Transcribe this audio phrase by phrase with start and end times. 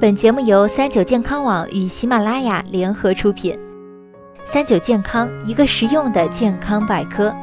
[0.00, 3.58] 本节目由三九健康网与喜马拉雅联合出品。
[4.44, 7.34] 三九健康，一个实用的健康百科。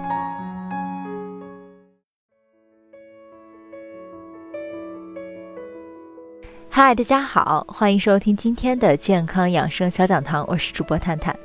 [6.69, 11.35] 嗨，大家好，欢迎收听今天的健康养生小讲堂，我是主播探探。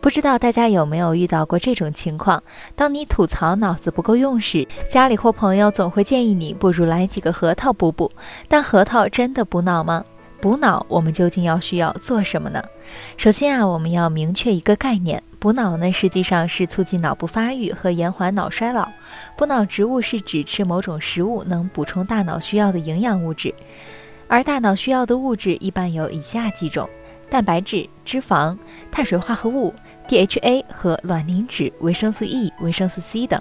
[0.00, 2.42] 不知道大家有没有遇到过这种情况？
[2.76, 8.10] 当你吐槽脑子不够用时，家里或朋友总会建议你，不如来几个核桃补补。
[8.48, 10.04] 但核桃真的补脑吗？
[10.42, 12.60] 补脑，我们究竟要需要做什么呢？
[13.16, 18.88] 首先啊，我们要明确一个概念，补脑呢实际上是促进脑部发育和延缓脑衰老。
[19.36, 23.54] 补脑植物是指吃某种食物能补充大脑需要的营养物质，
[24.26, 26.90] 而大脑需要的物质一般有以下几种：
[27.30, 28.58] 蛋白质、脂肪、
[28.90, 29.72] 碳水化合物、
[30.08, 33.40] DHA 和卵磷脂、维生素 E、维生素 C 等。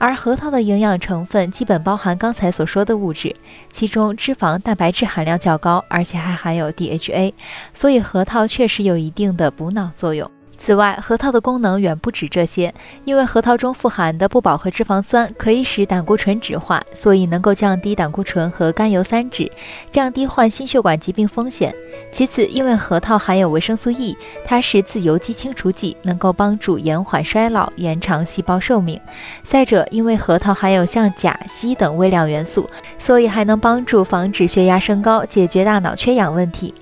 [0.00, 3.36] 而核桃的营养成分基本包含刚才所说的物质，
[3.70, 7.34] 其中脂肪、蛋白质含量较高，而且还含有 DHA，
[7.74, 10.28] 所以核桃确实有一定的补脑作用。
[10.62, 12.72] 此外，核桃的功能远不止这些，
[13.04, 19.50] 因为核桃中富含的不饱和脂肪酸可以使胆固醇酯化，所以能够降低胆固醇和甘油三酯，
[19.90, 21.74] 降低患心血管疾病风险。
[22.12, 29.00] 其次，因为核桃含有维生素 E，它是自由基清除剂，能够帮助延缓衰老、延长细胞寿命。
[29.42, 36.74] 再者，因为核桃含有像钾、硒等微量元素，所以还能帮助防止血压升高，解决大脑缺氧问题。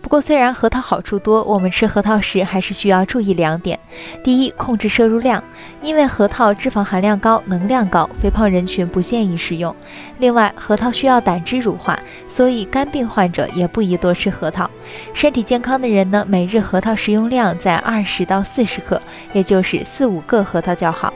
[0.00, 3.78] 不过，虽然核桃好处多，我们吃核桃时还是需要注意两点：
[4.22, 5.42] 第一，控制摄入量，
[5.82, 9.74] 因为核桃脂肪含量高、能量高，肥胖人群不建议食用；
[10.18, 14.70] 另外，核桃需要胆汁乳化，所以肝病患者也不宜多吃核桃。
[15.12, 19.00] 身体健康的人呢，每日核桃食用量在二十到四十克，
[19.32, 21.12] 也就是四五个核桃较好。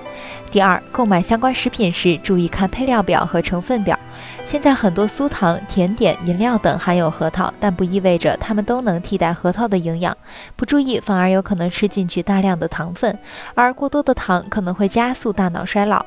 [0.50, 3.96] 第二，购买相关食品时注意看配料表和成分表。
[4.44, 10.16] 现在很多酥糖、甜点、饮料等含有核桃，但不意味着它们都能替代核桃的营养。
[10.56, 13.18] 不注意反而有可能吃进去大量的糖分，
[13.54, 16.04] 而过多的糖可能会加速大脑衰老。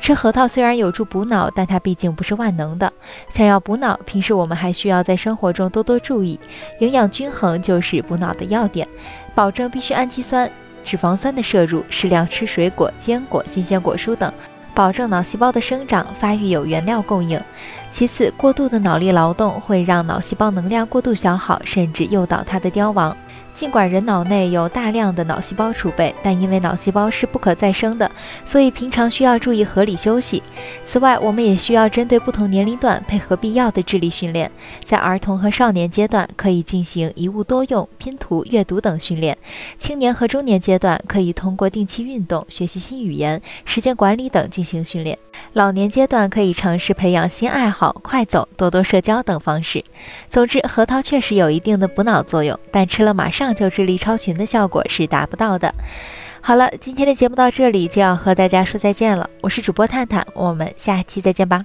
[0.00, 2.92] 吃核桃虽然有助补脑，但它毕竟不是万能的。
[3.30, 6.38] 想要补脑，平时我们还需要在生活中多多注意
[6.80, 8.86] 营养均衡，就是补脑的要点。
[9.34, 10.50] 保证必需氨基酸、
[10.84, 14.30] 脂肪酸的摄入，适量吃水果、坚果、新鲜果蔬等。
[14.76, 17.40] 保证脑细胞的生长发育有原料供应。
[17.88, 23.16] 其次，过度的脑力劳动会让脑细胞能量过度消耗，甚至诱导它的凋亡。
[23.56, 28.08] 尽管人脑内有大量的脑细胞储备，但因为脑细胞是不可再生的，
[28.44, 30.42] 所以平常需要注意合理休息。
[30.86, 34.52] 此外，我们也需要针对不同年龄段配合必要的智力训练。
[34.84, 39.34] 在儿童和少年阶段，可以进行一物多用、拼图、阅读等训练；
[39.78, 45.16] 青年和中年阶段，可以通过定期运动、学习新语言、时间管理等进行训练；
[45.56, 49.82] 老年阶段可以尝试培养新爱好、快走、多多社交等方式。
[50.28, 53.54] 总之，核桃确实有一定的补脑作用，但吃了马上。
[53.54, 55.74] 就智力超群的效果是达不到的。
[56.42, 59.30] 好了，今天的节目到这里就要和大家说再见了。
[59.40, 61.64] 我是主播探探，我们下期再见吧。